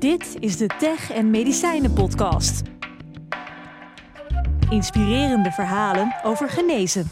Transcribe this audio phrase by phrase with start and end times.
[0.00, 2.62] Dit is de Tech en Medicijnen Podcast.
[4.70, 7.10] Inspirerende verhalen over genezen.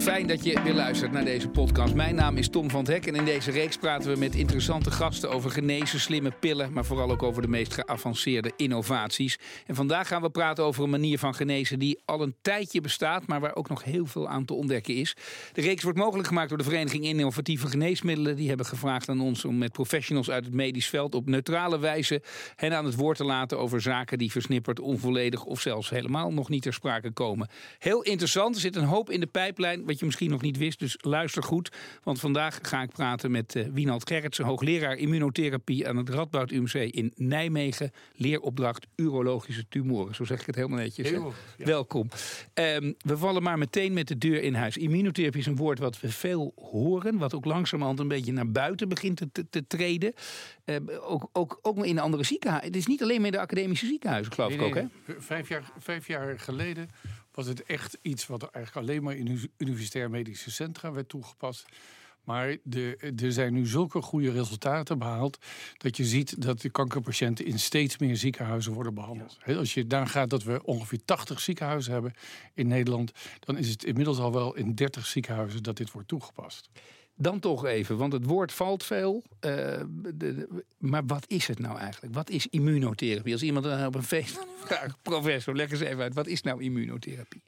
[0.00, 1.94] Fijn dat je weer luistert naar deze podcast.
[1.94, 4.90] Mijn naam is Tom van het Hek en in deze reeks praten we met interessante
[4.90, 9.38] gasten over genezen, slimme pillen, maar vooral ook over de meest geavanceerde innovaties.
[9.66, 13.26] En vandaag gaan we praten over een manier van genezen die al een tijdje bestaat,
[13.26, 15.16] maar waar ook nog heel veel aan te ontdekken is.
[15.52, 18.36] De reeks wordt mogelijk gemaakt door de Vereniging Innovatieve Geneesmiddelen.
[18.36, 22.22] Die hebben gevraagd aan ons om met professionals uit het medisch veld op neutrale wijze
[22.56, 26.48] hen aan het woord te laten over zaken die versnipperd, onvolledig of zelfs helemaal nog
[26.48, 27.48] niet ter sprake komen.
[27.78, 30.78] Heel interessant, er zit een hoop in de pijplijn wat je misschien nog niet wist.
[30.78, 31.72] Dus luister goed,
[32.02, 36.74] want vandaag ga ik praten met uh, Wienald Gerritsen, hoogleraar immunotherapie aan het Radboud UMC
[36.74, 37.90] in Nijmegen.
[38.14, 41.08] Leeropdracht urologische tumoren, zo zeg ik het helemaal netjes.
[41.10, 41.64] Heel, ja.
[41.64, 42.08] Welkom.
[42.54, 44.76] Um, we vallen maar meteen met de deur in huis.
[44.76, 48.88] Immunotherapie is een woord wat we veel horen, wat ook langzamerhand een beetje naar buiten
[48.88, 50.12] begint te, treden.
[50.64, 52.68] Uh, ook, ook, ook in andere ziekenhuizen.
[52.68, 55.14] Het is niet alleen meer de academische ziekenhuizen, geloof nee, ik ook, hè?
[55.18, 56.88] Vijf jaar, vijf jaar geleden
[57.40, 61.64] was het echt iets wat eigenlijk alleen maar in universitair medische centra werd toegepast.
[62.24, 65.38] Maar de, er zijn nu zulke goede resultaten behaald
[65.76, 69.38] dat je ziet dat de kankerpatiënten in steeds meer ziekenhuizen worden behandeld.
[69.46, 69.54] Ja.
[69.54, 72.14] Als je daar gaat dat we ongeveer 80 ziekenhuizen hebben
[72.54, 76.70] in Nederland, dan is het inmiddels al wel in 30 ziekenhuizen dat dit wordt toegepast.
[77.22, 79.22] Dan toch even, want het woord valt veel.
[79.40, 79.50] Uh,
[79.88, 82.14] de, de, maar wat is het nou eigenlijk?
[82.14, 83.32] Wat is immunotherapie?
[83.32, 86.14] Als iemand dan op een feest vraagt, professor, leg eens even uit.
[86.14, 87.42] Wat is nou immunotherapie?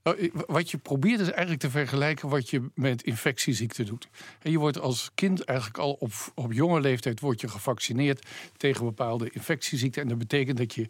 [0.47, 4.09] Wat je probeert is eigenlijk te vergelijken wat je met infectieziekten doet.
[4.43, 8.85] En je wordt als kind eigenlijk al op, op jonge leeftijd wordt je gevaccineerd tegen
[8.85, 10.03] bepaalde infectieziekten.
[10.03, 10.89] En dat betekent dat je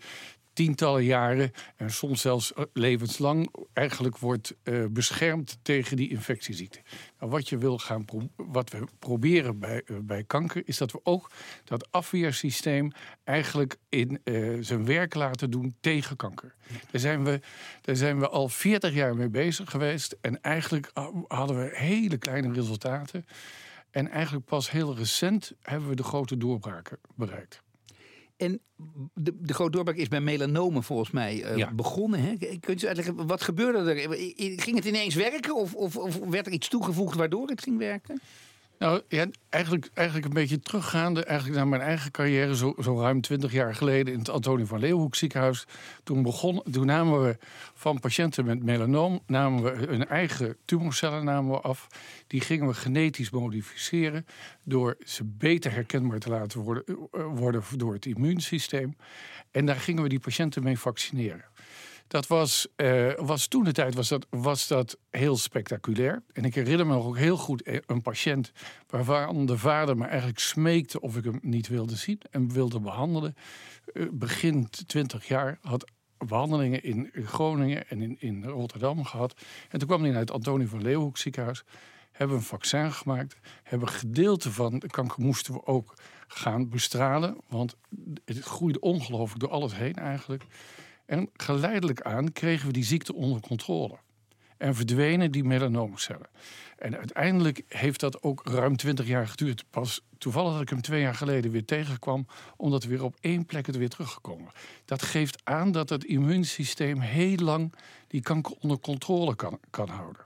[0.52, 6.80] tientallen jaren en soms zelfs levenslang eigenlijk wordt uh, beschermd tegen die infectieziekte.
[7.18, 8.04] Nou, wat, je wil gaan
[8.36, 11.30] wat we proberen bij, uh, bij kanker is dat we ook
[11.64, 12.92] dat afweersysteem
[13.24, 14.20] eigenlijk in
[14.60, 16.54] zijn werk laten doen tegen kanker.
[16.90, 17.40] Daar, zijn we,
[17.80, 20.90] daar zijn we al 40 jaar mee bezig geweest en eigenlijk
[21.26, 23.24] hadden we hele kleine resultaten.
[23.92, 27.62] En eigenlijk pas heel recent hebben we de grote doorbraken bereikt.
[28.42, 28.60] En
[29.14, 31.72] de, de grote doorbraak is bij melanomen volgens mij uh, ja.
[31.72, 32.20] begonnen.
[32.22, 32.56] Hè?
[32.60, 34.16] Kunt u uitleggen, wat gebeurde er?
[34.60, 38.20] Ging het ineens werken of, of, of werd er iets toegevoegd waardoor het ging werken?
[38.82, 39.02] Nou
[39.48, 43.74] eigenlijk, eigenlijk een beetje teruggaande eigenlijk naar mijn eigen carrière, zo, zo ruim twintig jaar
[43.74, 45.66] geleden in het Antonie van Leeuwenhoek ziekenhuis.
[46.04, 47.38] Toen, begon, toen namen we
[47.74, 51.86] van patiënten met melanoom namen we hun eigen tumorcellen namen we af.
[52.26, 54.26] Die gingen we genetisch modificeren
[54.62, 58.96] door ze beter herkenbaar te laten worden, worden door het immuunsysteem.
[59.50, 61.44] En daar gingen we die patiënten mee vaccineren.
[62.12, 66.22] Dat was, uh, was toen de tijd was dat, was dat heel spectaculair.
[66.32, 68.52] En ik herinner me nog ook heel goed een patiënt
[68.86, 73.34] waarvan de vader me eigenlijk smeekte of ik hem niet wilde zien en wilde behandelen.
[73.92, 79.40] Uh, begin 20 jaar had behandelingen in Groningen en in, in Rotterdam gehad.
[79.68, 81.64] En toen kwam hij naar het Antonie van Leeuwenhoek ziekenhuis.
[82.10, 83.36] Hebben een vaccin gemaakt.
[83.62, 85.94] Hebben gedeelte van de kanker moesten we ook
[86.26, 87.36] gaan bestralen.
[87.48, 87.76] Want
[88.24, 90.44] het groeide ongelooflijk door alles heen eigenlijk.
[91.06, 93.98] En geleidelijk aan kregen we die ziekte onder controle.
[94.56, 96.28] En verdwenen die melanoomcellen.
[96.78, 99.64] En uiteindelijk heeft dat ook ruim 20 jaar geduurd.
[99.70, 102.26] Pas toevallig dat ik hem twee jaar geleden weer tegenkwam,
[102.56, 104.52] omdat we weer op één plek het weer teruggekomen.
[104.84, 107.74] Dat geeft aan dat het immuunsysteem heel lang
[108.08, 110.24] die kanker onder controle kan, kan houden.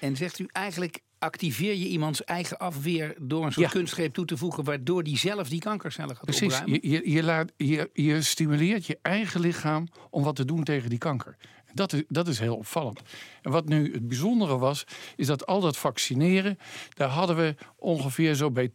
[0.00, 3.72] En zegt u eigenlijk activeer je iemands eigen afweer door een soort ja.
[3.72, 6.52] kunstgreep toe te voegen, waardoor die zelf die kankercellen gaat Precies.
[6.52, 6.78] opruimen?
[6.82, 10.90] Je, je, je, laat, je, je stimuleert je eigen lichaam om wat te doen tegen
[10.90, 11.36] die kanker.
[11.74, 13.00] Dat is, dat is heel opvallend.
[13.42, 14.84] En wat nu het bijzondere was,
[15.16, 16.58] is dat al dat vaccineren,
[16.94, 18.72] daar hadden we ongeveer zo bij 10%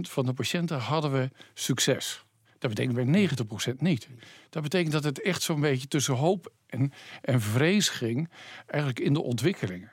[0.00, 2.24] van de patiënten hadden we succes.
[2.58, 3.28] Dat betekent bij
[3.74, 4.08] 90% niet.
[4.50, 8.30] Dat betekent dat het echt zo'n beetje tussen hoop en, en vrees ging,
[8.66, 9.92] eigenlijk in de ontwikkelingen.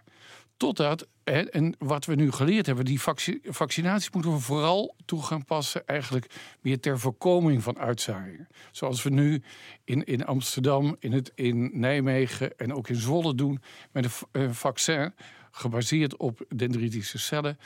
[0.62, 3.02] Totdat, en wat we nu geleerd hebben, die
[3.44, 8.48] vaccinaties moeten we vooral toe gaan passen, eigenlijk meer ter voorkoming van uitzaaiingen.
[8.72, 9.44] Zoals we nu
[9.84, 13.62] in, in Amsterdam, in, het, in Nijmegen en ook in Zwolle doen,
[13.92, 15.14] met een vaccin
[15.52, 17.58] gebaseerd op dendritische cellen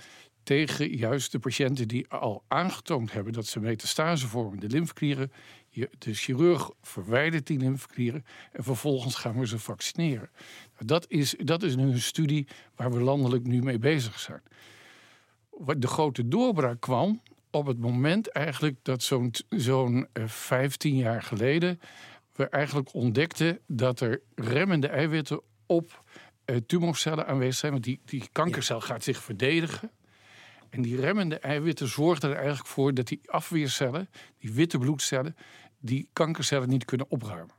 [0.44, 5.32] tegen juist de patiënten die al aangetoond hebben dat ze metastase vormen, de lymfeklieren.
[5.98, 10.30] De chirurg verwijdert die lymfeklieren en vervolgens gaan we ze vaccineren.
[10.80, 14.42] Dat is, dat is nu een studie waar we landelijk nu mee bezig zijn.
[15.78, 21.80] De grote doorbraak kwam op het moment eigenlijk dat zo'n zo'n 15 jaar geleden
[22.36, 26.04] we eigenlijk ontdekten dat er remmende eiwitten op
[26.66, 27.72] tumorcellen aanwezig zijn.
[27.72, 29.92] Want die, die kankercel gaat zich verdedigen.
[30.70, 35.36] En die remmende eiwitten zorgden er eigenlijk voor dat die afweercellen, die witte bloedcellen,
[35.80, 37.54] die kankercellen niet kunnen opruimen.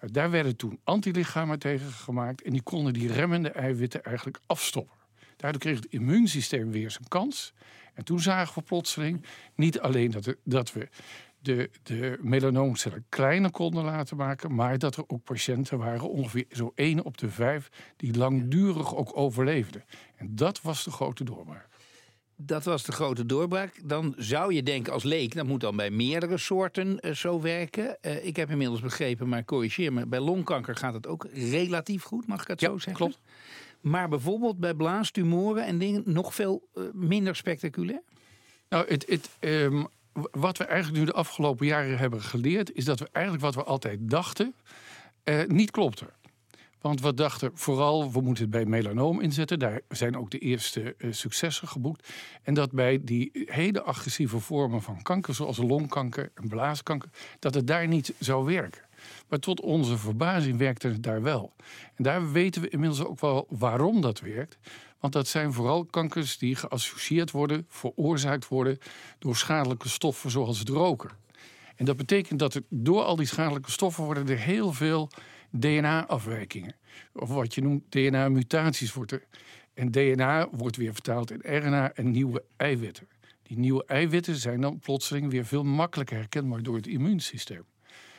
[0.00, 4.96] Nou, daar werden toen antilichamen tegen gemaakt en die konden die remmende eiwitten eigenlijk afstoppen.
[5.36, 7.52] Daardoor kreeg het immuunsysteem weer zijn kans.
[7.94, 9.24] En toen zagen we plotseling
[9.54, 10.88] niet alleen dat, dat we
[11.38, 16.72] de, de melanoomcellen kleiner konden laten maken, maar dat er ook patiënten waren, ongeveer zo
[16.74, 19.84] 1 op de 5, die langdurig ook overleefden.
[20.16, 21.68] En dat was de grote doorbraak.
[22.40, 23.80] Dat was de grote doorbraak.
[23.84, 27.98] Dan zou je denken als leek, dat moet dan bij meerdere soorten uh, zo werken.
[28.02, 32.26] Uh, ik heb inmiddels begrepen, maar corrigeer me, bij longkanker gaat het ook relatief goed,
[32.26, 32.94] mag ik het ja, zo zeggen?
[32.94, 33.18] klopt.
[33.80, 38.02] Maar bijvoorbeeld bij blaastumoren en dingen nog veel uh, minder spectaculair?
[38.68, 42.98] Nou, het, het, um, wat we eigenlijk nu de afgelopen jaren hebben geleerd, is dat
[42.98, 44.54] we eigenlijk wat we altijd dachten,
[45.46, 46.06] niet klopte.
[46.80, 49.58] Want we dachten vooral, we moeten het bij melanoom inzetten.
[49.58, 52.08] Daar zijn ook de eerste uh, successen geboekt.
[52.42, 57.66] En dat bij die hele agressieve vormen van kanker, zoals longkanker en blaaskanker, dat het
[57.66, 58.82] daar niet zou werken.
[59.28, 61.52] Maar tot onze verbazing werkte het daar wel.
[61.94, 64.58] En daar weten we inmiddels ook wel waarom dat werkt.
[65.00, 68.78] Want dat zijn vooral kankers die geassocieerd worden, veroorzaakt worden
[69.18, 71.10] door schadelijke stoffen zoals het roken.
[71.76, 75.10] En dat betekent dat er door al die schadelijke stoffen worden er heel veel
[75.50, 76.76] DNA-afwijkingen.
[77.12, 79.26] Of wat je noemt DNA-mutaties wordt er.
[79.74, 83.08] En DNA wordt weer vertaald in RNA en nieuwe eiwitten.
[83.42, 87.64] Die nieuwe eiwitten zijn dan plotseling weer veel makkelijker herkenbaar door het immuunsysteem.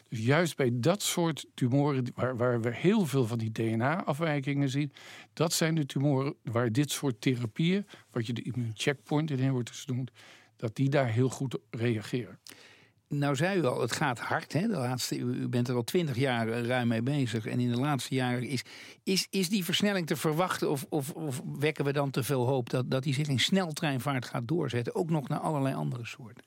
[0.09, 4.91] Dus juist bij dat soort tumoren, waar, waar we heel veel van die DNA-afwijkingen zien,
[5.33, 10.11] dat zijn de tumoren waar dit soort therapieën, wat je de immuuncheckpoint in wordt genoemd,
[10.55, 12.39] dat die daar heel goed reageren.
[13.09, 14.53] Nou zei u al, het gaat hard.
[14.53, 14.67] Hè?
[14.67, 17.45] De laatste, u bent er al twintig jaar ruim mee bezig.
[17.45, 18.63] En in de laatste jaren is,
[19.03, 20.69] is, is die versnelling te verwachten?
[20.69, 24.25] Of, of, of wekken we dan te veel hoop dat, dat die zich in sneltreinvaart
[24.25, 24.95] gaat doorzetten?
[24.95, 26.43] Ook nog naar allerlei andere soorten?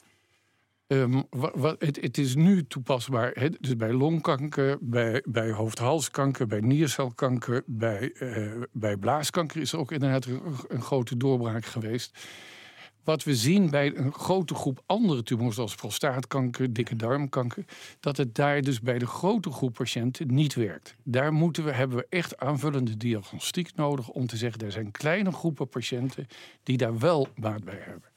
[1.30, 3.50] Wat, het, het, is nu toepasbaar.
[3.60, 9.92] Dus bij longkanker, bij, bij hoofd-halskanker, bij niercelkanker, bij, uh, bij blaaskanker is er ook
[9.92, 10.26] inderdaad
[10.68, 12.18] een grote doorbraak geweest.
[13.04, 17.64] Wat we zien bij een grote groep andere tumors, zoals prostaatkanker, dikke darmkanker,
[18.00, 20.94] dat het daar dus bij de grote groep patiënten niet werkt.
[21.02, 25.32] Daar moeten we, hebben we echt aanvullende diagnostiek nodig om te zeggen, er zijn kleine
[25.32, 26.26] groepen patiënten
[26.62, 28.10] die daar wel baat bij hebben.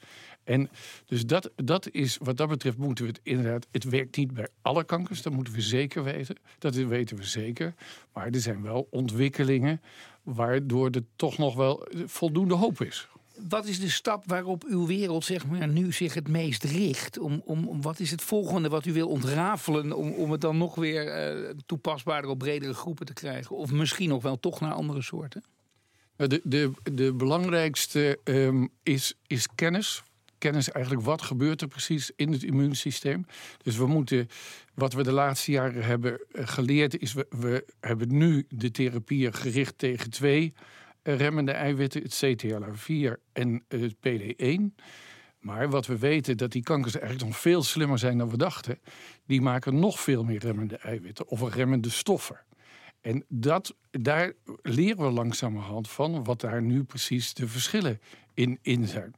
[0.44, 0.70] En
[1.06, 4.48] dus dat, dat is, wat dat betreft moeten we het inderdaad, het werkt niet bij
[4.62, 6.36] alle kankers, dat moeten we zeker weten.
[6.58, 7.74] Dat weten we zeker.
[8.12, 9.80] Maar er zijn wel ontwikkelingen
[10.22, 13.08] waardoor er toch nog wel voldoende hoop is.
[13.48, 17.18] Wat is de stap waarop uw wereld zeg maar, nu zich het meest richt?
[17.18, 20.74] Om, om, wat is het volgende wat u wil ontrafelen om, om het dan nog
[20.74, 23.56] weer uh, toepasbaarder op bredere groepen te krijgen?
[23.56, 25.44] Of misschien nog wel toch naar andere soorten?
[26.16, 30.02] De, de, de belangrijkste um, is, is kennis
[30.38, 33.26] kennis eigenlijk wat gebeurt er precies in het immuunsysteem.
[33.62, 34.28] Dus we moeten,
[34.74, 39.78] wat we de laatste jaren hebben geleerd, is we, we hebben nu de therapieën gericht
[39.78, 40.54] tegen twee
[41.14, 44.82] remmende eiwitten, het CTLA4 en het PD1.
[45.38, 48.80] Maar wat we weten, dat die kankers eigenlijk nog veel slimmer zijn dan we dachten.
[49.26, 52.40] Die maken nog veel meer remmende eiwitten of remmende stoffen.
[53.00, 54.32] En dat, daar
[54.62, 58.00] leren we langzamerhand van wat daar nu precies de verschillen
[58.34, 59.14] in, in zijn.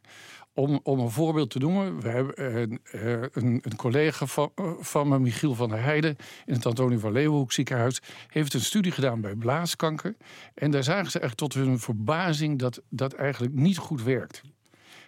[0.58, 4.72] Om, om een voorbeeld te noemen, we hebben een, eh, een, een collega van, eh,
[4.78, 8.92] van me, Michiel van der Heijden, in het Antonie van Leeuwenhoek ziekenhuis, heeft een studie
[8.92, 10.16] gedaan bij blaaskanker.
[10.54, 14.42] En daar zagen ze echt tot hun verbazing dat dat eigenlijk niet goed werkt.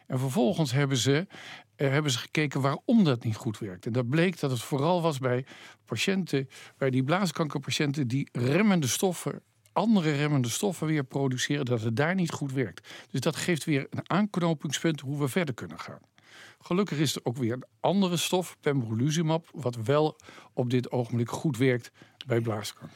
[0.07, 1.27] En vervolgens hebben ze,
[1.77, 3.87] eh, hebben ze gekeken waarom dat niet goed werkt.
[3.87, 5.47] En dat bleek dat het vooral was bij
[5.85, 12.15] patiënten, bij die blaaskankerpatiënten, die remmende stoffen andere remmende stoffen weer produceren, dat het daar
[12.15, 12.89] niet goed werkt.
[13.11, 16.01] Dus dat geeft weer een aanknopingspunt hoe we verder kunnen gaan.
[16.61, 20.17] Gelukkig is er ook weer een andere stof, pembrolizumab, wat wel
[20.53, 21.91] op dit ogenblik goed werkt
[22.27, 22.91] bij blaaskanker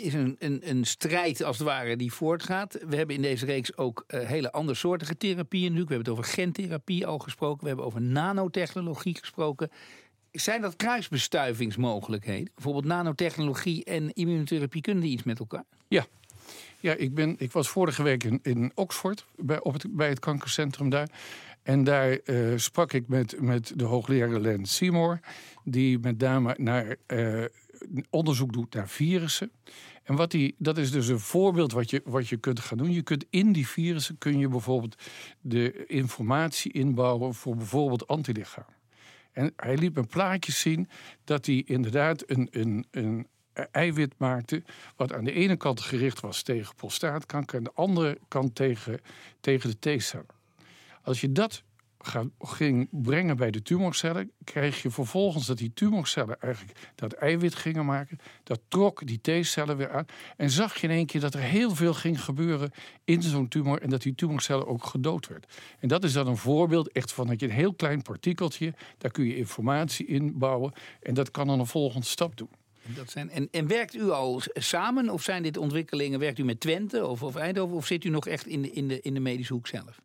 [0.00, 2.78] is een, een, een strijd als het ware die voortgaat.
[2.88, 5.78] We hebben in deze reeks ook uh, hele andersoortige therapieën nu.
[5.78, 7.60] We hebben het over gentherapie al gesproken.
[7.60, 9.70] We hebben over nanotechnologie gesproken.
[10.32, 12.52] Zijn dat kruisbestuivingsmogelijkheden?
[12.54, 15.64] Bijvoorbeeld nanotechnologie en immunotherapie, kunnen die iets met elkaar?
[15.88, 16.06] Ja,
[16.80, 20.18] ja ik, ben, ik was vorige week in, in Oxford bij, op het, bij het
[20.18, 21.10] kankercentrum daar.
[21.62, 25.20] En daar uh, sprak ik met, met de hoogleraar Len Seymour,
[25.64, 27.44] die met name naar uh,
[28.10, 29.50] onderzoek doet naar virussen.
[30.02, 32.92] En wat die, dat is dus een voorbeeld wat je, wat je kunt gaan doen.
[32.92, 35.02] Je kunt in die virussen kun je bijvoorbeeld
[35.40, 38.79] de informatie inbouwen voor bijvoorbeeld antilichamen.
[39.32, 40.88] En hij liet me plaatjes zien
[41.24, 43.26] dat hij inderdaad een, een, een
[43.70, 44.62] eiwit maakte.
[44.96, 47.58] wat aan de ene kant gericht was tegen prostaatkanker.
[47.58, 49.00] en aan de andere kant tegen,
[49.40, 50.26] tegen de T-cellen.
[51.02, 51.62] Als je dat
[52.38, 57.84] ging brengen bij de tumorcellen, kreeg je vervolgens dat die tumorcellen eigenlijk dat eiwit gingen
[57.84, 58.18] maken.
[58.42, 60.06] Dat trok die T-cellen weer aan.
[60.36, 62.70] En zag je in één keer dat er heel veel ging gebeuren
[63.04, 65.46] in zo'n tumor en dat die tumorcellen ook gedood werd.
[65.78, 69.10] En dat is dan een voorbeeld echt van dat je een heel klein partikeltje, daar
[69.10, 72.50] kun je informatie in bouwen en dat kan dan een volgende stap doen.
[72.94, 76.18] Dat zijn, en, en werkt u al samen of zijn dit ontwikkelingen?
[76.18, 78.88] Werkt u met Twente of, of Eindhoven of zit u nog echt in de, in
[78.88, 80.00] de, in de medische hoek zelf?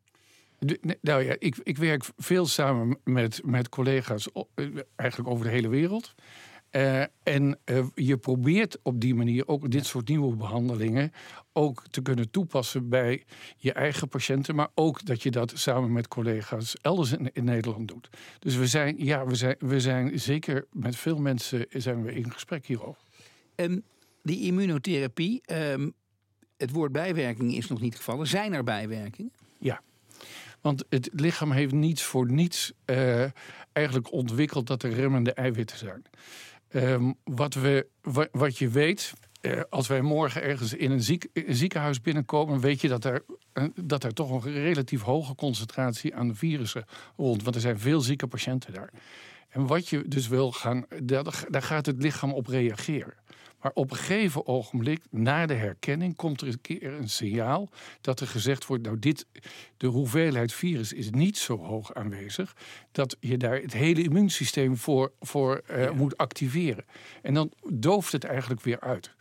[1.01, 5.67] Nou ja, ik, ik werk veel samen met, met collega's eh, eigenlijk over de hele
[5.67, 6.15] wereld.
[6.71, 11.11] Uh, en uh, je probeert op die manier ook dit soort nieuwe behandelingen
[11.53, 13.23] ook te kunnen toepassen bij
[13.57, 17.87] je eigen patiënten, maar ook dat je dat samen met collega's elders in, in Nederland
[17.87, 18.09] doet.
[18.39, 22.31] Dus we zijn, ja, we zijn, we zijn zeker met veel mensen zijn we in
[22.31, 23.01] gesprek hierover.
[23.55, 23.83] En
[24.23, 25.93] die immunotherapie, um,
[26.57, 28.27] het woord bijwerking is nog niet gevallen.
[28.27, 29.31] Zijn er bijwerkingen?
[29.57, 29.81] Ja.
[30.65, 33.25] Want het lichaam heeft niets voor niets uh,
[33.71, 36.03] eigenlijk ontwikkeld dat er remmende eiwitten zijn.
[36.69, 37.87] Um, wat, we,
[38.31, 42.81] wat, je weet, uh, als wij morgen ergens in een, ziek, een, ziekenhuis binnenkomen, weet
[42.81, 47.43] je dat er, uh, dat er toch een relatief hoge concentratie aan virussen rond.
[47.43, 48.89] Want er zijn veel zieke patiënten daar.
[49.49, 50.85] En wat je dus wil gaan,
[51.49, 53.13] daar gaat het lichaam op reageren.
[53.65, 57.69] Maar op een gegeven ogenblik, na de herkenning, komt er een keer een signaal
[58.01, 59.25] dat er gezegd wordt: Nou, dit,
[59.77, 62.55] de hoeveelheid virus is niet zo hoog aanwezig
[62.91, 65.93] dat je daar het hele immuunsysteem voor, voor uh, ja.
[65.93, 66.85] moet activeren.
[67.21, 69.11] En dan dooft het eigenlijk weer uit.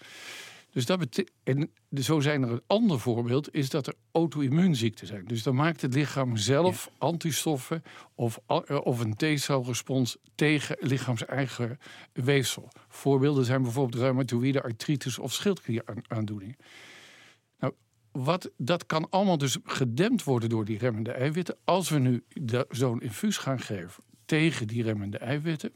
[0.75, 5.25] Dus dat en zo zijn er een ander voorbeeld, is dat er auto-immuunziekten zijn.
[5.25, 6.93] Dus dan maakt het lichaam zelf ja.
[6.99, 7.83] antistoffen
[8.15, 8.39] of,
[8.83, 11.79] of een T-celrespons tegen lichaams eigen
[12.13, 12.69] weefsel.
[12.89, 16.57] Voorbeelden zijn bijvoorbeeld reumatoïde artritis of schildklieraandoening.
[17.59, 17.73] Nou,
[18.13, 21.57] wat, dat kan allemaal dus gedempt worden door die remmende eiwitten.
[21.65, 22.25] Als we nu
[22.69, 25.73] zo'n infuus gaan geven tegen die remmende eiwitten,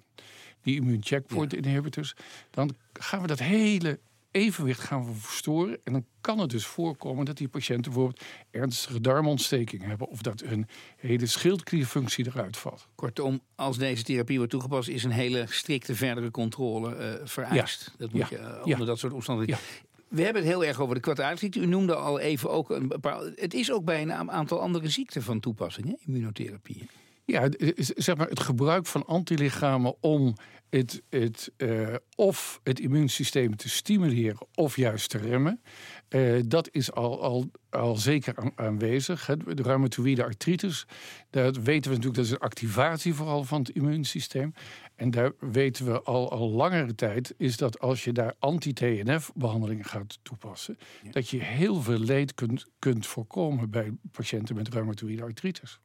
[0.62, 2.14] die immuuncheckpoint inhibitors,
[2.50, 3.98] dan gaan we dat hele
[4.30, 5.78] evenwicht gaan we verstoren.
[5.84, 10.08] En dan kan het dus voorkomen dat die patiënten bijvoorbeeld ernstige darmontsteking hebben.
[10.08, 10.66] Of dat hun
[10.96, 12.88] hele schildklierfunctie eruit valt.
[12.94, 17.84] Kortom, als deze therapie wordt toegepast, is een hele strikte verdere controle uh, vereist.
[17.84, 17.94] Ja.
[17.98, 18.36] Dat moet ja.
[18.36, 18.84] je uh, onder ja.
[18.84, 19.62] dat soort omstandigheden.
[20.08, 21.68] We hebben het heel erg over de kwaadaardigheidsziekte.
[21.68, 23.22] U noemde al even ook een paar.
[23.34, 25.94] Het is ook bij een aantal andere ziekten van toepassing, hè?
[26.06, 26.86] immunotherapie.
[27.24, 27.48] Ja,
[27.96, 30.34] zeg maar het gebruik van antilichamen om
[30.70, 35.62] het, het, uh, of het immuunsysteem te stimuleren of juist te remmen.
[36.08, 39.26] Uh, dat is al, al, al zeker aan, aanwezig.
[39.26, 39.36] Hè.
[39.36, 40.86] De reumatoïde artritis,
[41.30, 44.52] dat weten we natuurlijk, dat is een activatie vooral van het immuunsysteem.
[44.94, 50.18] En daar weten we al, al langere tijd, is dat als je daar anti-TNF-behandelingen gaat
[50.22, 51.10] toepassen, ja.
[51.10, 55.80] dat je heel veel leed kunt, kunt voorkomen bij patiënten met reumatoïde artritis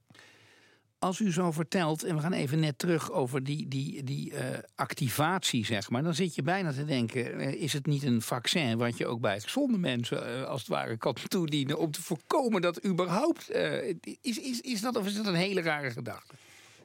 [1.04, 4.40] als u zo vertelt, en we gaan even net terug over die, die, die uh,
[4.76, 8.78] activatie, zeg maar, dan zit je bijna te denken: uh, is het niet een vaccin
[8.78, 12.62] wat je ook bij gezonde mensen uh, als het ware kan toedienen om te voorkomen
[12.62, 13.52] dat überhaupt.
[14.22, 16.34] is, is, is dat of is dat een hele rare gedachte?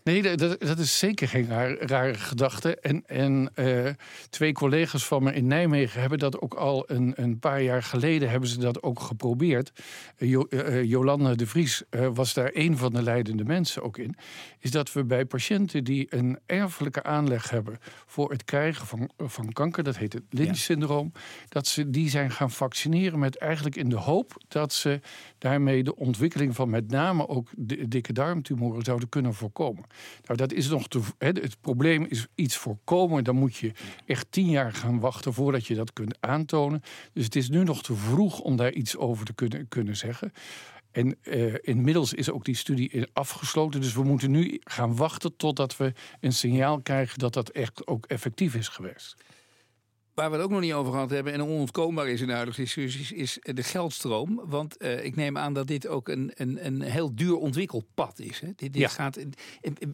[0.09, 2.77] Nee, dat, dat, is zeker geen rare, rare gedachte.
[2.77, 3.89] En, en uh,
[4.31, 8.31] twee collega's van me in Nijmegen hebben dat ook al een, een paar jaar geleden
[8.31, 9.73] hebben ze dat ook geprobeerd.
[10.17, 11.83] Jo, uh, Jolanda de Vries
[12.15, 14.17] was daar een van de leidende mensen ook in.
[14.59, 19.53] Is dat we bij patiënten die een erfelijke aanleg hebben voor het krijgen van, van
[19.53, 21.21] kanker, dat heet het Lynch-syndroom, ja.
[21.49, 25.01] dat ze die zijn gaan vaccineren met eigenlijk in de hoop dat ze
[25.39, 29.85] daarmee de ontwikkeling van met name ook de dikke darmtumoren zouden kunnen voorkomen.
[30.25, 33.25] Nou, dat is nog te, het probleem is iets voorkomen.
[33.25, 33.73] Dan moet je
[34.07, 36.83] echt tien jaar gaan wachten voordat je dat kunt aantonen.
[37.13, 40.33] Dus het is nu nog te vroeg om daar iets over te kunnen, kunnen zeggen.
[40.93, 43.81] En uh, inmiddels is ook die studie afgesloten.
[43.81, 48.07] Dus we moeten nu gaan wachten totdat we een signaal krijgen dat dat echt ook
[48.07, 49.17] effectief is geweest.
[50.19, 52.61] Waar we het ook nog niet over gehad hebben en onontkoombaar is in de huidige
[52.61, 54.41] discussies, is de geldstroom.
[54.45, 58.19] Want uh, ik neem aan dat dit ook een, een, een heel duur ontwikkeld pad
[58.19, 58.41] is.
[58.41, 58.47] Hè?
[58.47, 58.89] Dit, dit ja.
[58.89, 59.25] gaat,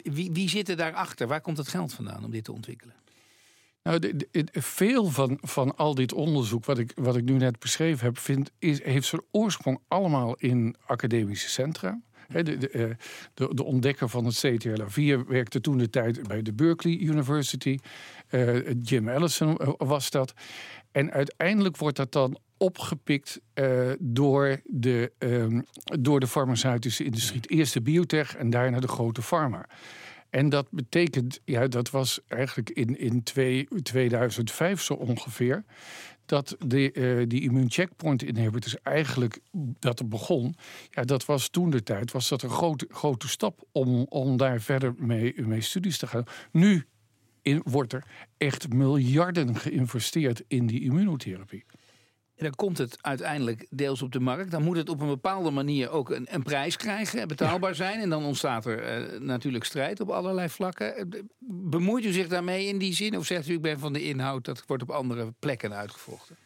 [0.03, 1.27] wie, wie zit er daarachter?
[1.27, 2.95] Waar komt het geld vandaan om dit te ontwikkelen?
[3.83, 7.59] Nou, de, de, veel van, van al dit onderzoek, wat ik, wat ik nu net
[7.59, 12.01] beschreven heb, vind, is, heeft zijn oorsprong allemaal in academische centra.
[12.43, 12.97] De, de,
[13.35, 17.79] de, de, ontdekker van het CTLA4 werkte toen de tijd bij de Berkeley University.
[18.31, 20.35] Uh, Jim Allison was dat.
[20.93, 23.41] En uiteindelijk wordt dat dan opgepikt
[23.99, 25.65] door, de, um,
[26.01, 27.41] door de farmaceutische industrie.
[27.47, 29.67] Eerst de biotech en daarna de grote pharma.
[30.35, 35.65] En dat betekent, ja, dat was eigenlijk in, in twee, 2005 zo ongeveer
[36.27, 39.41] dat de, uh, die immuuncheckpoint inhibitors eigenlijk
[39.79, 40.55] dat er begon,
[40.91, 44.61] ja, dat was toen de tijd, was dat een grote, grote stap om, om daar
[44.61, 46.25] verder mee, mee studies te gaan.
[46.51, 46.87] Nu
[47.43, 48.05] in, wordt er
[48.37, 51.65] echt miljarden geïnvesteerd in die immunotherapie.
[52.45, 54.51] Dan komt het uiteindelijk deels op de markt.
[54.51, 58.01] Dan moet het op een bepaalde manier ook een, een prijs krijgen, betaalbaar zijn.
[58.01, 60.97] En dan ontstaat er uh, natuurlijk strijd op allerlei vlakken.
[60.97, 63.17] Eh, bemoeit u zich daarmee in die zin?
[63.17, 66.37] Of zegt u, ik ben van de inhoud, dat wordt op andere plekken uitgevochten?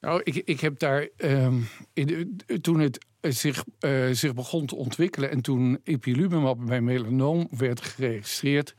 [0.00, 5.30] Nou, ik, ik heb daar, um, in, toen het zich, uh, zich begon te ontwikkelen
[5.30, 8.74] en toen ipilimumab bij melanoom werd geregistreerd,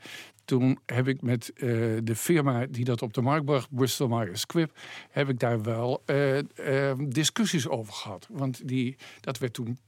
[0.48, 4.40] toen heb ik met uh, de firma die dat op de markt bracht, Bristol Myers
[4.40, 4.76] Squibb,
[5.10, 8.26] heb ik daar wel uh, uh, discussies over gehad.
[8.30, 9.78] Want die, dat werd toen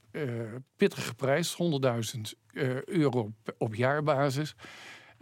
[0.76, 1.57] pittig geprijsd,
[2.14, 2.21] 100.000
[2.85, 4.55] euro op jaarbasis.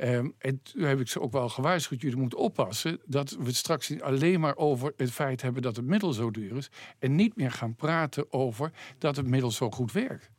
[0.01, 3.57] Um, en toen heb ik ze ook wel gewaarschuwd, jullie moeten oppassen dat we het
[3.57, 6.71] straks alleen maar over het feit hebben dat het middel zo duur is.
[6.99, 10.31] En niet meer gaan praten over dat het middel zo goed werkt.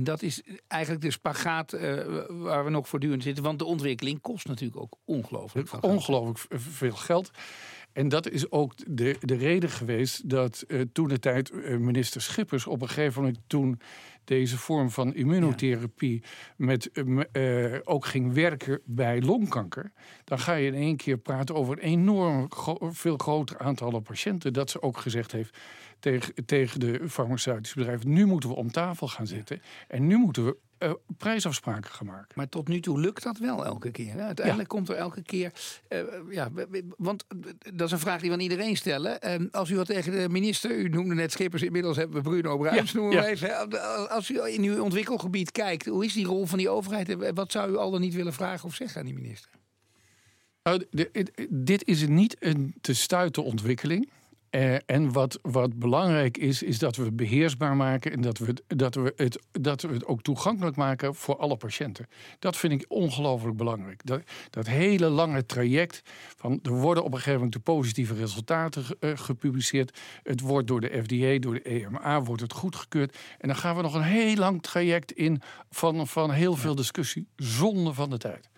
[0.00, 1.80] En dat is eigenlijk de spagaat uh,
[2.28, 3.44] waar we nog voortdurend zitten.
[3.44, 5.78] Want de ontwikkeling kost natuurlijk ook ongelooflijk veel.
[5.80, 7.30] Ongelooflijk veel geld.
[8.00, 12.20] En dat is ook de, de reden geweest dat uh, toen de tijd uh, minister
[12.20, 13.80] Schippers op een gegeven moment toen
[14.24, 16.22] deze vorm van immunotherapie
[16.56, 16.90] met,
[17.32, 19.92] uh, ook ging werken bij longkanker,
[20.24, 22.48] dan ga je in één keer praten over een enorm
[22.90, 24.52] veel groter aantal patiënten.
[24.52, 25.58] Dat ze ook gezegd heeft
[25.98, 30.44] tegen, tegen de farmaceutische bedrijven: nu moeten we om tafel gaan zitten en nu moeten
[30.44, 32.28] we uh, prijsafspraken maken.
[32.34, 34.12] Maar tot nu toe lukt dat wel elke keer.
[34.12, 34.22] Hè?
[34.22, 35.52] Uiteindelijk komt er elke keer.
[35.88, 36.50] Uh, ja,
[36.96, 37.24] want
[37.74, 39.40] dat is een vraag die we aan iedereen stellen.
[39.42, 42.56] Uh, als u wat tegen de minister, u noemde net Schippers, inmiddels hebben we Bruno
[42.56, 44.10] Bruins, ja, noemen we even.
[44.10, 47.34] Als u in uw ontwikkelgebied kijkt, hoe is die rol van die overheid?
[47.34, 49.50] Wat zou u al dan niet willen vragen of zeggen aan die minister?
[50.62, 50.84] Nou,
[51.48, 54.10] dit is niet een te stuiten ontwikkeling.
[54.50, 58.54] Uh, en wat, wat belangrijk is, is dat we het beheersbaar maken en dat we,
[58.66, 62.08] dat, we het, dat we het ook toegankelijk maken voor alle patiënten.
[62.38, 64.06] Dat vind ik ongelooflijk belangrijk.
[64.06, 66.02] Dat, dat hele lange traject
[66.36, 69.98] van er worden op een gegeven moment de positieve resultaten uh, gepubliceerd.
[70.22, 73.18] Het wordt door de FDA, door de EMA, wordt het goedgekeurd.
[73.38, 77.26] En dan gaan we nog een heel lang traject in van, van heel veel discussie,
[77.36, 78.48] zonde van de tijd.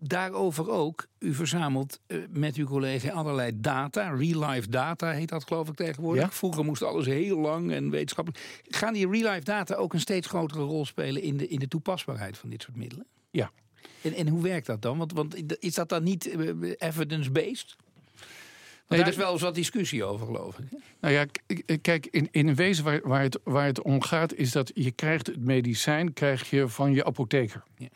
[0.00, 4.10] Daarover ook, u verzamelt uh, met uw collega allerlei data.
[4.10, 6.22] Real-life data heet dat geloof ik tegenwoordig.
[6.22, 6.30] Ja?
[6.30, 8.62] Vroeger moest alles heel lang en wetenschappelijk.
[8.68, 12.38] Gaan die real-life data ook een steeds grotere rol spelen in de, in de toepasbaarheid
[12.38, 13.06] van dit soort middelen?
[13.30, 13.50] Ja.
[14.02, 14.98] En, en hoe werkt dat dan?
[14.98, 17.76] Want, want is dat dan niet uh, evidence-based?
[18.88, 20.64] Nee, daar is wel eens wat discussie over, geloof ik.
[21.00, 21.26] Nou ja,
[21.80, 24.34] kijk, in, in wezen waar, waar, het, waar het om gaat...
[24.34, 27.62] is dat je krijgt het medicijn krijg je van je apotheker.
[27.76, 27.88] Ja.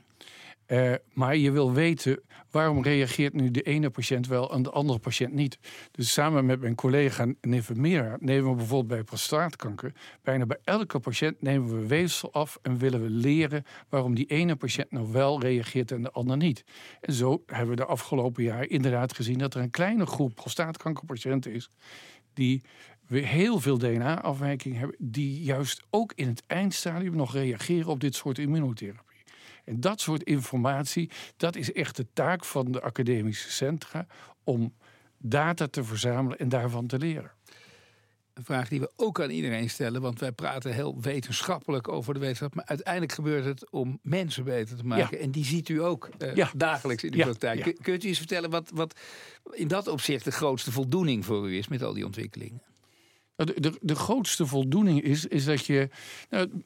[0.67, 4.99] Uh, maar je wil weten waarom reageert nu de ene patiënt wel en de andere
[4.99, 5.59] patiënt niet.
[5.91, 9.93] Dus samen met mijn collega Nevemira nemen we bijvoorbeeld bij prostaatkanker.
[10.23, 14.57] Bijna bij elke patiënt nemen we weefsel af en willen we leren waarom die ene
[14.57, 16.65] patiënt nou wel reageert en de ander niet.
[17.01, 21.53] En zo hebben we de afgelopen jaar inderdaad gezien dat er een kleine groep prostaatkankerpatiënten
[21.53, 21.71] is
[22.35, 22.63] die
[23.21, 28.39] heel veel DNA-afwijkingen hebben, die juist ook in het eindstadium nog reageren op dit soort
[28.39, 29.12] immunotherapie.
[29.65, 34.07] En dat soort informatie, dat is echt de taak van de academische centra
[34.45, 34.75] om
[35.19, 37.31] data te verzamelen en daarvan te leren.
[38.35, 42.21] Een vraag die we ook aan iedereen stellen, want wij praten heel wetenschappelijk over de
[42.21, 45.19] wetenschap, maar uiteindelijk gebeurt het om mensen beter te maken.
[45.19, 47.77] En die ziet u ook uh, dagelijks in de praktijk.
[47.83, 49.01] Kunt u eens vertellen wat, wat
[49.51, 52.63] in dat opzicht de grootste voldoening voor u is met al die ontwikkelingen?
[53.37, 55.89] Nou, de, de, de, grootste voldoening is, is dat je.
[56.31, 56.63] Nou,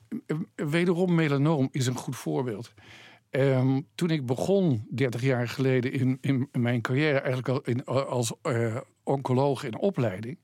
[0.55, 2.73] wederom, melanoom is een goed voorbeeld.
[3.31, 8.33] Um, toen ik begon, 30 jaar geleden, in, in, mijn carrière, eigenlijk al in, als
[8.43, 10.39] uh, oncoloog in opleiding.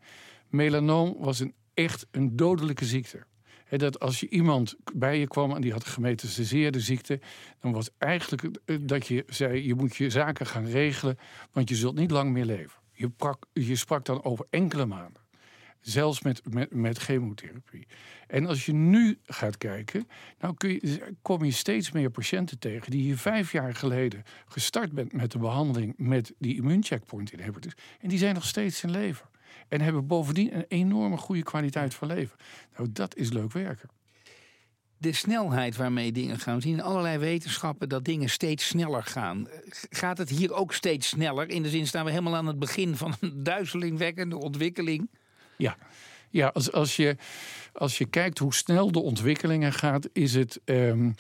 [0.49, 3.25] Melanoom was een, echt een dodelijke ziekte.
[3.69, 7.21] Dat als je iemand bij je kwam en die had gemetastaseerde ziekte,
[7.61, 11.19] dan was eigenlijk eh, dat je zei: je moet je zaken gaan regelen,
[11.53, 12.81] want je zult niet lang meer leven.
[12.93, 13.11] Je,
[13.53, 15.22] je sprak dan over enkele maanden.
[15.83, 17.87] Zelfs met, met, chemotherapie.
[18.27, 22.91] En als je nu gaat kijken, nou kun je, kom je steeds meer patiënten tegen
[22.91, 27.75] die hier vijf jaar geleden gestart bent met de behandeling met die immuuncheckpoint inhibitors.
[28.01, 29.27] En die zijn nog steeds in leven.
[29.69, 32.37] En hebben bovendien een enorme goede kwaliteit van leven.
[32.77, 33.89] Nou, dat is leuk werken
[35.03, 36.57] de snelheid waarmee dingen gaan.
[36.57, 39.49] We zien in allerlei wetenschappen dat dingen steeds sneller gaan.
[39.91, 41.49] Gaat het hier ook steeds sneller?
[41.49, 45.11] In de zin staan we helemaal aan het begin van een duizelingwekkende ontwikkeling.
[45.57, 45.77] Ja,
[46.31, 47.17] ja als, als, je,
[47.73, 50.61] als je kijkt hoe snel de ontwikkelingen gaat, is het.
[50.65, 51.15] Um,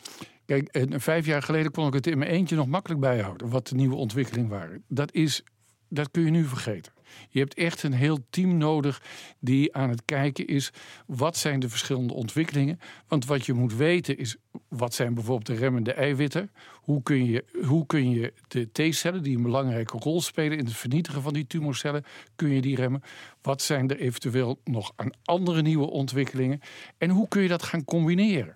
[0.46, 3.48] Kijk, en vijf jaar geleden kon ik het in mijn eentje nog makkelijk bijhouden.
[3.48, 4.84] wat de nieuwe ontwikkelingen waren.
[4.88, 5.42] Dat, is,
[5.88, 6.92] dat kun je nu vergeten.
[7.28, 9.02] Je hebt echt een heel team nodig
[9.40, 10.72] die aan het kijken is.
[11.06, 12.80] wat zijn de verschillende ontwikkelingen?
[13.08, 14.36] Want wat je moet weten is.
[14.68, 16.50] wat zijn bijvoorbeeld de remmende eiwitten?
[16.72, 20.74] Hoe kun je, hoe kun je de T-cellen, die een belangrijke rol spelen in het
[20.76, 22.04] vernietigen van die tumorcellen,
[22.36, 23.02] kun je die remmen?
[23.42, 26.60] Wat zijn er eventueel nog aan andere nieuwe ontwikkelingen?
[26.98, 28.54] En hoe kun je dat gaan combineren?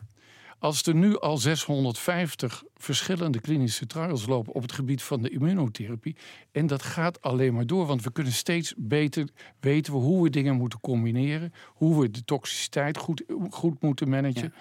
[0.58, 6.16] Als er nu al 650 verschillende klinische trials lopen op het gebied van de immunotherapie.
[6.52, 9.28] En dat gaat alleen maar door, want we kunnen steeds beter
[9.60, 11.52] weten we hoe we dingen moeten combineren.
[11.66, 14.54] Hoe we de toxiciteit goed, goed moeten managen.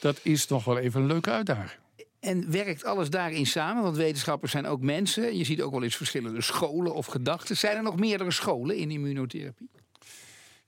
[0.00, 1.82] Dat is nog wel even een leuke uitdaging.
[2.20, 3.82] En werkt alles daarin samen?
[3.82, 5.36] Want wetenschappers zijn ook mensen.
[5.36, 7.56] Je ziet ook wel eens verschillende scholen of gedachten.
[7.56, 9.68] Zijn er nog meerdere scholen in immunotherapie?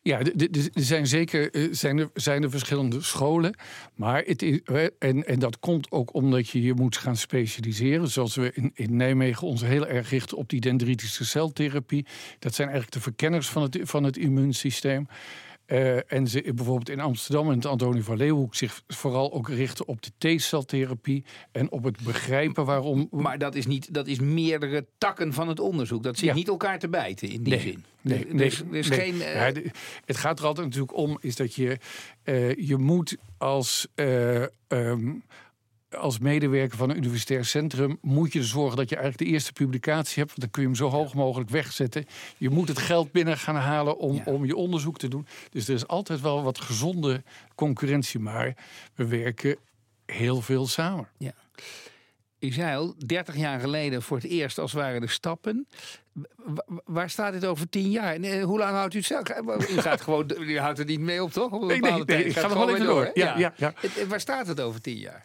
[0.06, 3.54] Ja, er zijn zeker eh, zijn er, zijn er verschillende scholen.
[3.94, 4.60] Maar het is,
[4.98, 8.08] en, en dat komt ook omdat je je moet gaan specialiseren.
[8.08, 12.06] Zoals we in, in Nijmegen ons heel erg richten op die dendritische celtherapie.
[12.38, 15.08] Dat zijn eigenlijk de verkenners van het, van het immuunsysteem.
[15.66, 19.86] Uh, en ze bijvoorbeeld in Amsterdam en het Antonie van Leeuwenhoek zich vooral ook richten
[19.88, 23.08] op de T-celtherapie en op het begrijpen waarom.
[23.10, 26.02] Maar dat is, niet, dat is meerdere takken van het onderzoek.
[26.02, 27.84] Dat zit niet elkaar te bijten in die zin.
[28.00, 28.98] Nee, nee, dus, dus nee.
[28.98, 29.14] geen.
[29.14, 29.34] Uh...
[29.34, 29.52] Ja,
[30.04, 31.78] het gaat er altijd natuurlijk om, is dat je,
[32.24, 33.86] uh, je moet als.
[34.68, 35.22] Um,
[35.96, 40.22] als medewerker van een universitair centrum moet je zorgen dat je eigenlijk de eerste publicatie
[40.22, 40.28] hebt.
[40.28, 42.06] Want dan kun je hem zo hoog mogelijk wegzetten.
[42.36, 45.26] Je moet het geld binnen gaan halen om, om je onderzoek te doen.
[45.50, 47.22] Dus er is altijd wel wat gezonde
[47.54, 48.20] concurrentie.
[48.20, 48.56] Maar
[48.94, 49.56] we werken
[50.06, 51.08] heel veel samen.
[51.18, 51.32] Ja.
[52.38, 55.68] U zei al, 30 jaar geleden voor het eerst als waren de stappen.
[56.84, 58.18] Waar staat dit over tien jaar?
[58.18, 59.28] Nee, hoe lang houdt u het zelf?
[59.70, 61.52] U, gaat gewoon, u houdt er niet mee op, toch?
[61.52, 63.04] Op nee, nee, nee, ik ga gewoon even door.
[63.04, 63.10] door.
[63.14, 63.52] Ja, ja.
[63.56, 63.74] Ja.
[64.08, 65.22] Waar staat het over tien jaar?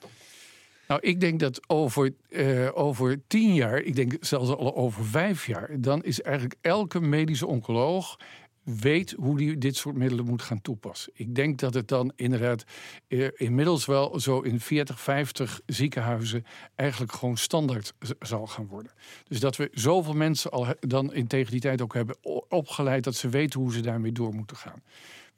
[0.92, 5.46] Nou, ik denk dat over, uh, over tien jaar, ik denk zelfs al over vijf
[5.46, 8.18] jaar, dan is eigenlijk elke medische oncoloog
[8.64, 11.12] weet hoe die dit soort middelen moet gaan toepassen.
[11.16, 12.64] Ik denk dat het dan inderdaad
[13.08, 18.92] uh, inmiddels wel zo in 40, 50 ziekenhuizen eigenlijk gewoon standaard zal gaan worden.
[19.28, 22.18] Dus dat we zoveel mensen al dan in tegen die tijd ook hebben
[22.50, 24.84] opgeleid dat ze weten hoe ze daarmee door moeten gaan.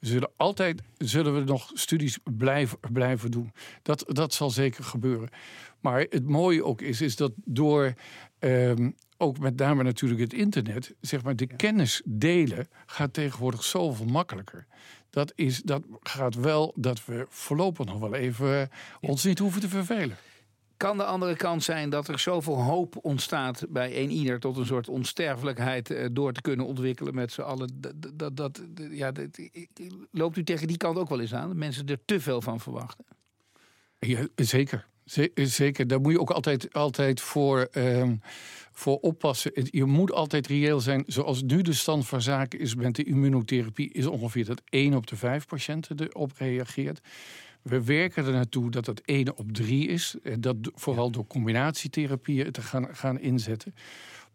[0.04, 3.52] We zullen altijd zullen we nog studies blijven, blijven doen.
[3.82, 5.28] Dat, dat zal zeker gebeuren.
[5.80, 7.94] Maar het mooie ook is, is dat door
[8.38, 14.06] ehm, ook met name natuurlijk het internet, zeg maar, de kennis delen gaat tegenwoordig zoveel
[14.06, 14.66] makkelijker.
[15.10, 19.68] Dat, is, dat gaat wel dat we voorlopig nog wel even ons niet hoeven te
[19.68, 20.16] vervelen.
[20.76, 24.66] Kan de andere kant zijn dat er zoveel hoop ontstaat bij een ieder tot een
[24.66, 27.80] soort onsterfelijkheid eh, door te kunnen ontwikkelen met z'n allen?
[28.14, 29.38] Dat, dat, ja, dat,
[30.10, 31.48] loopt u tegen die kant ook wel eens aan?
[31.48, 33.04] Dat mensen er te veel van verwachten?
[33.98, 34.86] Ja, zeker.
[35.34, 38.20] Zeker, daar moet je ook altijd, altijd voor, um,
[38.72, 39.52] voor oppassen.
[39.54, 41.04] Je moet altijd reëel zijn.
[41.06, 45.06] Zoals nu de stand van zaken is met de immunotherapie, is ongeveer dat 1 op
[45.06, 47.00] de 5 patiënten erop reageert.
[47.64, 50.16] We werken er naartoe dat dat 1 op 3 is.
[50.22, 53.74] En dat vooral door combinatietherapieën te gaan, gaan inzetten.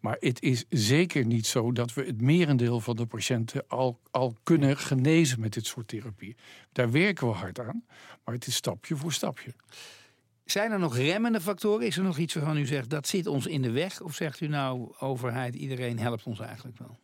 [0.00, 4.36] Maar het is zeker niet zo dat we het merendeel van de patiënten al, al
[4.42, 6.36] kunnen genezen met dit soort therapie.
[6.72, 7.84] Daar werken we hard aan,
[8.24, 9.54] maar het is stapje voor stapje.
[10.44, 11.86] Zijn er nog remmende factoren?
[11.86, 14.00] Is er nog iets waarvan u zegt dat zit ons in de weg?
[14.00, 16.98] Of zegt u nou, overheid, iedereen helpt ons eigenlijk wel?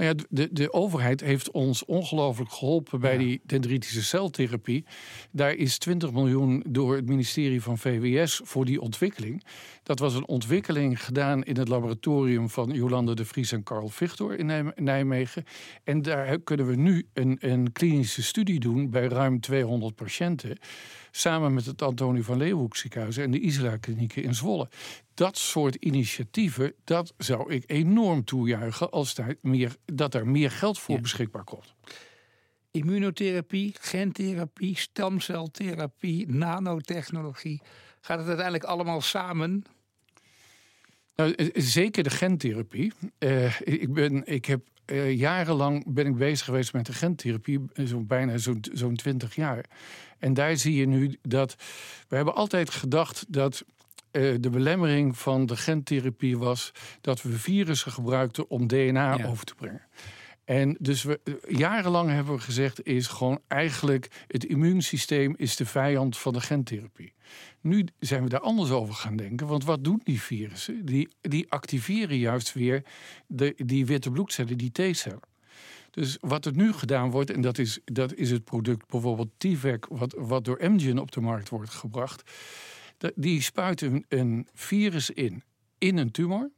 [0.00, 4.84] Nou ja, de, de overheid heeft ons ongelooflijk geholpen bij die dendritische celtherapie.
[5.30, 9.44] Daar is 20 miljoen door het ministerie van VWS voor die ontwikkeling.
[9.82, 14.38] Dat was een ontwikkeling gedaan in het laboratorium van Jolande de Vries en Carl Victor
[14.38, 15.44] in Nijmegen.
[15.84, 20.58] En daar kunnen we nu een, een klinische studie doen bij ruim 200 patiënten.
[21.10, 24.68] Samen met het Antonie van Leeuwenhoek ziekenhuis en de Isla klinieken in Zwolle
[25.14, 30.78] dat soort initiatieven, dat zou ik enorm toejuichen als daar meer, dat er meer geld
[30.78, 31.74] voor beschikbaar komt.
[32.70, 37.60] Immunotherapie, gentherapie, stamceltherapie, nanotechnologie.
[38.00, 39.64] Gaat het uiteindelijk allemaal samen?
[41.16, 42.92] Nou, eh, zeker de gentherapie.
[43.18, 48.00] Uh, ik, ben, ik heb uh, jarenlang ben ik bezig geweest met de gentherapie, zo
[48.00, 49.64] bijna zo'n zo'n 20 jaar.
[50.18, 51.56] En daar zie je nu dat
[52.08, 53.64] we hebben altijd gedacht dat
[54.12, 59.54] uh, de belemmering van de gentherapie was dat we virussen gebruikten om DNA over te
[59.54, 59.82] brengen.
[60.50, 65.66] En dus we, eh, jarenlang hebben we gezegd, is gewoon eigenlijk het immuunsysteem is de
[65.66, 67.12] vijand van de gentherapie.
[67.60, 70.84] Nu zijn we daar anders over gaan denken, want wat doen die virussen?
[70.84, 72.82] Die, die activeren juist weer
[73.26, 75.20] de, die witte bloedcellen, die T-cellen.
[75.90, 79.86] Dus wat er nu gedaan wordt, en dat is, dat is het product bijvoorbeeld T-VEC,
[79.88, 82.22] wat, wat door Amgen op de markt wordt gebracht
[83.14, 85.42] Die spuiten een virus in,
[85.78, 86.50] in een tumor.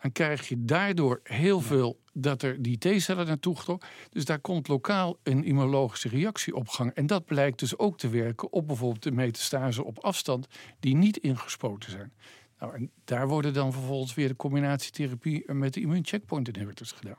[0.00, 3.88] Dan krijg je daardoor heel veel dat er die T-cellen naartoe getrokken.
[4.10, 6.92] Dus daar komt lokaal een immunologische reactie op gang.
[6.92, 10.46] En dat blijkt dus ook te werken op bijvoorbeeld de metastase op afstand,
[10.80, 12.12] die niet ingespoten zijn.
[12.58, 17.18] Nou, en daar worden dan vervolgens weer de combinatietherapie met de immuuncheckpoint inhibitors gedaan.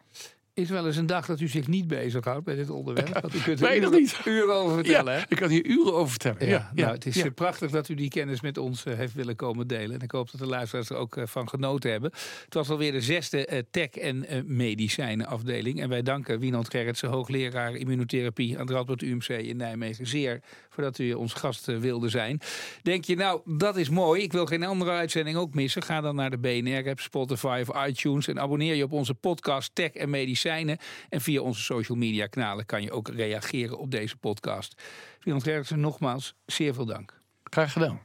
[0.55, 3.13] Is wel eens een dag dat u zich niet bezighoudt met dit onderwerp?
[3.21, 4.19] Want u kunt er uren, niet.
[4.25, 5.13] uren over vertellen.
[5.13, 6.47] Ja, ik kan hier uren over vertellen.
[6.47, 9.35] Ja, nou, het is eh, prachtig dat u die kennis met ons eh, heeft willen
[9.35, 9.95] komen delen.
[9.95, 12.11] En ik hoop dat de luisteraars er ook eh, van genoten hebben.
[12.45, 15.81] Het was alweer de zesde tech- en medicijnenafdeling.
[15.81, 20.83] En wij danken Wienand Gerritsen, hoogleraar immunotherapie aan het Radboud UMC in Nijmegen, zeer voor
[20.83, 22.39] dat u ons gast wilde zijn.
[22.81, 24.21] Denk je, nou, dat is mooi.
[24.21, 25.83] Ik wil geen andere uitzending ook missen.
[25.83, 29.91] Ga dan naar de BNR-app, Spotify of iTunes en abonneer je op onze podcast Tech
[29.91, 30.43] en Medicijnen.
[31.09, 34.81] En via onze social media kanalen kan je ook reageren op deze podcast.
[35.19, 37.21] Wienand Gerritsen, nogmaals, zeer veel dank.
[37.43, 38.01] Graag gedaan.